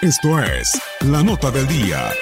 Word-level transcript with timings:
Esto 0.00 0.38
es 0.38 0.80
la 1.00 1.24
nota 1.24 1.50
del 1.50 1.66
día. 1.66 2.12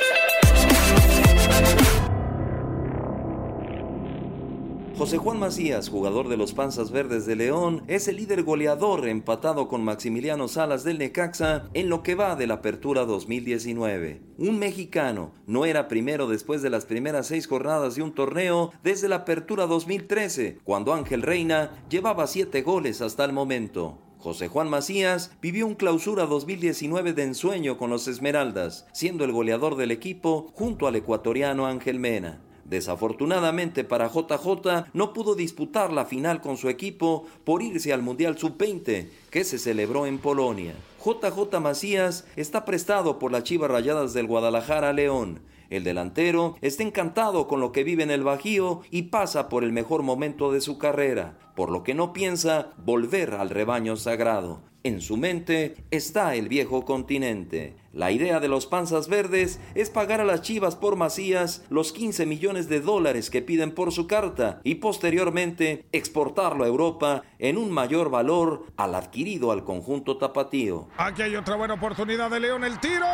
José 4.97 5.19
Juan 5.19 5.39
Macías, 5.39 5.91
jugador 5.91 6.28
de 6.28 6.39
los 6.39 6.55
Panzas 6.55 6.91
Verdes 6.91 7.27
de 7.27 7.37
León, 7.37 7.83
es 7.87 8.09
el 8.09 8.17
líder 8.17 8.45
goleador 8.45 9.06
empatado 9.06 9.69
con 9.69 9.84
Maximiliano 9.84 10.49
Salas 10.49 10.84
del 10.84 10.97
Necaxa 10.97 11.65
en 11.75 11.91
lo 11.91 12.03
que 12.03 12.15
va 12.15 12.34
de 12.34 12.47
la 12.47 12.55
Apertura 12.55 13.05
2019. 13.05 14.23
Un 14.39 14.59
mexicano 14.59 15.33
no 15.47 15.67
era 15.67 15.87
primero 15.87 16.29
después 16.29 16.62
de 16.62 16.71
las 16.71 16.87
primeras 16.87 17.27
seis 17.27 17.47
jornadas 17.47 17.95
de 17.95 18.03
un 18.03 18.15
torneo 18.15 18.73
desde 18.83 19.09
la 19.09 19.17
Apertura 19.17 19.67
2013, 19.67 20.61
cuando 20.65 20.95
Ángel 20.95 21.21
Reina 21.21 21.73
llevaba 21.91 22.27
siete 22.27 22.62
goles 22.62 23.03
hasta 23.03 23.27
el 23.27 23.34
momento. 23.34 24.06
José 24.26 24.48
Juan 24.48 24.69
Macías 24.69 25.31
vivió 25.41 25.69
un 25.69 25.76
clausura 25.76 26.26
2019 26.26 27.12
de 27.12 27.22
ensueño 27.22 27.78
con 27.78 27.91
los 27.91 28.09
Esmeraldas, 28.09 28.84
siendo 28.92 29.25
el 29.25 29.31
goleador 29.31 29.76
del 29.76 29.92
equipo 29.92 30.50
junto 30.53 30.88
al 30.88 30.97
ecuatoriano 30.97 31.64
Ángel 31.64 32.00
Mena. 32.00 32.41
Desafortunadamente 32.64 33.84
para 33.84 34.09
JJ 34.09 34.87
no 34.94 35.12
pudo 35.12 35.37
disputar 35.37 35.92
la 35.92 36.06
final 36.06 36.41
con 36.41 36.56
su 36.56 36.69
equipo 36.69 37.25
por 37.44 37.62
irse 37.62 37.92
al 37.92 38.03
Mundial 38.03 38.37
Sub-20 38.37 39.10
que 39.31 39.44
se 39.44 39.60
celebró 39.60 40.06
en 40.06 40.19
Polonia. 40.19 40.75
JJ 41.04 41.60
Macías 41.60 42.26
está 42.34 42.64
prestado 42.64 43.20
por 43.20 43.31
las 43.31 43.44
Chivas 43.44 43.70
Rayadas 43.70 44.12
del 44.12 44.26
Guadalajara 44.26 44.93
León. 44.93 45.38
El 45.71 45.84
delantero 45.84 46.56
está 46.60 46.82
encantado 46.82 47.47
con 47.49 47.60
lo 47.60 47.72
que 47.72 47.84
vive 47.84 48.03
en 48.03 48.10
el 48.10 48.25
Bajío 48.25 48.82
y 48.91 49.03
pasa 49.03 49.49
por 49.49 49.65
el 49.65 49.72
mejor 49.72 50.03
momento 50.03 50.53
de 50.53 50.60
su 50.60 50.78
carrera, 50.78 51.38
por 51.54 51.71
lo 51.71 51.82
que 51.82 51.94
no 51.94 52.12
piensa 52.12 52.71
volver 52.77 53.34
al 53.34 53.50
rebaño 53.50 53.97
sagrado. 53.97 54.60
En 54.87 55.00
su 55.00 55.16
mente 55.16 55.75
está 55.91 56.37
el 56.37 56.49
viejo 56.49 56.84
continente. 56.84 57.75
La 57.93 58.12
idea 58.12 58.38
de 58.38 58.47
los 58.47 58.66
panzas 58.66 59.09
verdes 59.09 59.59
es 59.75 59.91
pagar 59.91 60.21
a 60.21 60.25
las 60.25 60.43
chivas 60.43 60.76
por 60.76 60.94
Macías 60.94 61.65
los 61.71 61.93
15 61.93 62.25
millones 62.25 62.69
de 62.69 62.81
dólares 62.81 63.28
que 63.28 63.43
piden 63.43 63.72
por 63.72 63.91
su 63.91 64.06
carta 64.06 64.60
y 64.62 64.76
posteriormente 64.76 65.87
exportarlo 65.91 66.62
a 66.62 66.69
Europa 66.69 67.25
en 67.41 67.56
un 67.56 67.72
mayor 67.72 68.10
valor 68.10 68.66
al 68.76 68.94
adquirido 68.94 69.50
al 69.50 69.65
conjunto 69.65 70.19
tapatío. 70.19 70.87
Aquí 70.99 71.22
hay 71.22 71.34
otra 71.34 71.56
buena 71.56 71.75
oportunidad 71.75 72.31
de 72.31 72.38
León. 72.38 72.62
El 72.62 72.78
tiro. 72.78 73.06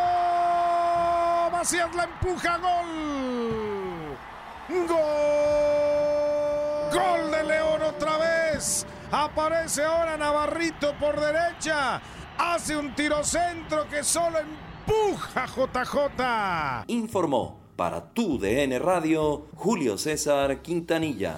Macías 1.63 1.95
la 1.95 2.03
empuja. 2.03 2.57
Gol. 2.57 4.17
Gol. 4.85 4.99
Gol 6.91 7.31
de 7.31 7.43
León 7.45 7.81
otra 7.83 8.17
vez. 8.17 8.85
Aparece 9.09 9.81
ahora 9.81 10.17
Navarrito 10.17 10.93
por 10.99 11.17
derecha. 11.17 12.01
Hace 12.37 12.75
un 12.75 12.93
tiro 12.93 13.23
centro 13.23 13.87
que 13.87 14.03
solo 14.03 14.39
empuja 14.39 15.45
JJ. 15.45 16.83
Informó 16.87 17.61
para 17.77 18.11
tu 18.13 18.37
DN 18.37 18.77
Radio 18.79 19.45
Julio 19.55 19.97
César 19.97 20.61
Quintanilla. 20.61 21.37